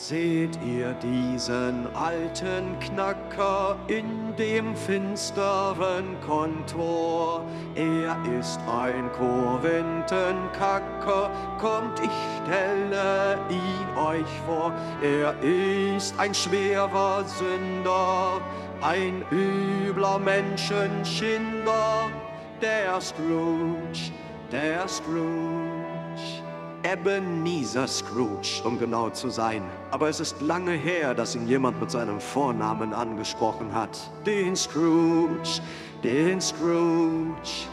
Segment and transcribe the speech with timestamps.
[0.00, 7.44] Seht ihr diesen alten Knacker in dem finsteren Kontor?
[7.74, 12.10] Er ist ein Korinthenkacker, kommt, ich
[12.42, 14.72] stelle ihn euch vor.
[15.02, 18.40] Er ist ein schwerer Sünder,
[18.80, 22.08] ein übler Menschenschinder,
[22.62, 24.12] der Scrooge,
[24.50, 26.49] der Scrooge.
[26.82, 29.62] Ebenezer Scrooge, um genau zu sein.
[29.90, 33.98] Aber es ist lange her, dass ihn jemand mit seinem Vornamen angesprochen hat.
[34.24, 35.60] Den Scrooge,
[36.02, 37.68] den Scrooge.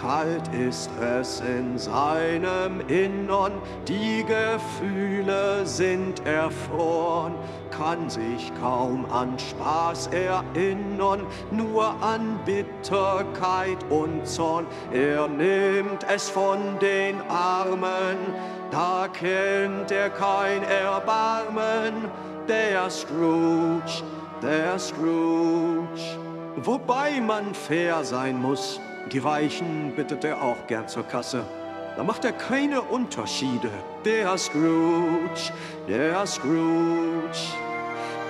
[0.00, 3.52] Kalt ist es in seinem Innern,
[3.86, 7.34] die Gefühle sind erfroren,
[7.70, 14.66] kann sich kaum an Spaß erinnern, nur an Bitterkeit und Zorn.
[14.90, 18.16] Er nimmt es von den Armen,
[18.70, 22.08] da kennt er kein Erbarmen.
[22.48, 24.02] Der Scrooge,
[24.42, 26.18] der Scrooge.
[26.56, 28.80] Wobei man fair sein muss,
[29.12, 31.44] die Weichen bittet er auch gern zur Kasse.
[31.96, 33.70] Da macht er keine Unterschiede.
[34.04, 35.52] Der Scrooge,
[35.88, 37.38] der Scrooge.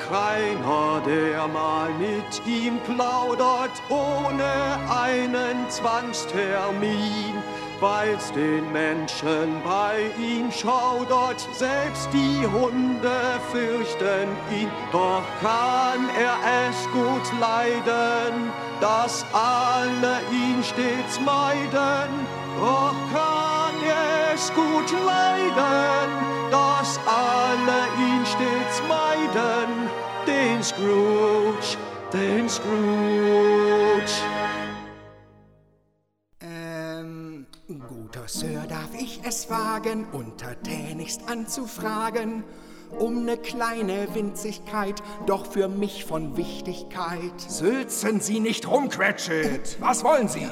[0.09, 7.35] Keiner, der mal mit ihm plaudert, ohne einen Zwangstermin
[7.81, 16.37] weil's den Menschen bei ihm schaudert, selbst die Hunde fürchten ihn, doch kann er
[16.69, 18.51] es gut leiden,
[18.81, 22.11] dass alle ihn stets meiden,
[22.59, 26.11] doch kann er es gut leiden,
[26.51, 29.89] dass alle ihn stets meiden,
[30.27, 31.77] den Scrooge,
[32.13, 34.40] den Scrooge.
[38.13, 42.43] Guter Sir, darf ich es wagen, untertänigst anzufragen,
[42.99, 47.41] um ne kleine Winzigkeit, doch für mich von Wichtigkeit.
[47.47, 49.77] Sülzen Sie nicht rum, Cratchit!
[49.79, 50.49] Was wollen Sie?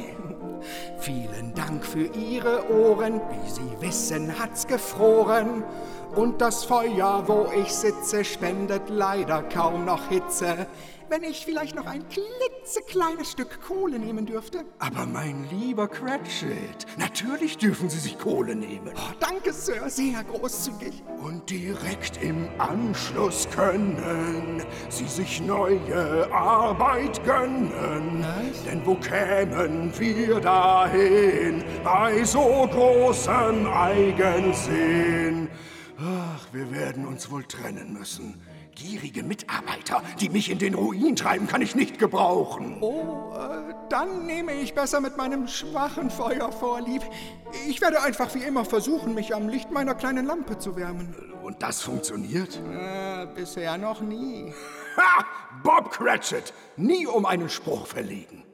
[1.00, 5.64] Vielen Dank für Ihre Ohren, wie Sie wissen, hat's gefroren.
[6.14, 10.66] Und das Feuer, wo ich sitze, spendet leider kaum noch Hitze
[11.10, 14.64] wenn ich vielleicht noch ein klitzekleines Stück Kohle nehmen dürfte?
[14.78, 18.90] Aber mein lieber Cratchit, natürlich dürfen Sie sich Kohle nehmen.
[18.94, 21.02] Oh, danke, Sir, sehr großzügig.
[21.22, 28.24] Und direkt im Anschluss können Sie sich neue Arbeit gönnen.
[28.52, 28.64] Was?
[28.64, 35.48] Denn wo kämen wir dahin bei so großem Eigensinn?
[36.52, 38.40] Wir werden uns wohl trennen müssen.
[38.74, 42.78] Gierige Mitarbeiter, die mich in den Ruin treiben, kann ich nicht gebrauchen.
[42.80, 47.02] Oh, äh, dann nehme ich besser mit meinem schwachen Feuer vorlieb.
[47.68, 51.14] Ich werde einfach wie immer versuchen, mich am Licht meiner kleinen Lampe zu wärmen.
[51.42, 52.62] Und das funktioniert?
[52.72, 54.54] Äh, bisher noch nie.
[54.96, 55.24] Ha!
[55.62, 56.54] Bob Cratchit!
[56.76, 58.44] Nie um einen Spruch verlegen.